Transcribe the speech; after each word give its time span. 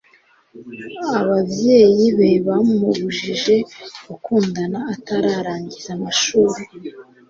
abavyeyibe 1.19 2.29
bamubujije 2.47 3.55
gukundana 4.07 4.79
atararangiza 4.93 5.89
amashure 5.97 6.59